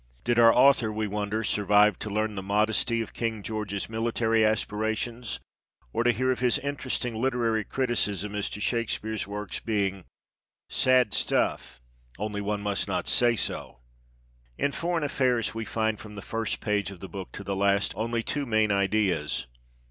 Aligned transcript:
Did 0.23 0.39
our 0.39 0.51
author, 0.51 0.91
we 0.91 1.05
wonder, 1.07 1.43
survive 1.43 1.99
to 1.99 2.09
learn 2.09 2.33
the 2.33 2.41
modesty 2.41 3.03
of 3.03 3.13
King 3.13 3.43
George's 3.43 3.87
military 3.87 4.43
aspirations, 4.43 5.39
or 5.93 6.03
to 6.03 6.11
hear 6.11 6.31
of 6.31 6.39
his 6.39 6.57
interesting 6.57 7.13
literary 7.13 7.63
criticism 7.63 8.33
as 8.33 8.49
to 8.49 8.59
Shakespeare's 8.59 9.27
works 9.27 9.59
being" 9.59 10.05
sad 10.87 11.13
stuff 11.13 11.79
only 12.17 12.41
one 12.41 12.61
must 12.61 12.87
not 12.87 13.07
say 13.07 13.35
so"? 13.35 13.77
In 14.57 14.71
foreign 14.71 15.03
affairs 15.03 15.53
we 15.53 15.65
find, 15.65 15.99
from 15.99 16.15
the 16.15 16.23
first 16.23 16.61
page 16.61 16.89
of 16.89 16.99
the 16.99 17.07
book 17.07 17.31
to 17.33 17.43
the 17.43 17.55
last, 17.55 17.93
only 17.95 18.23
two 18.23 18.47
main 18.47 18.71
ideas. 18.71 19.45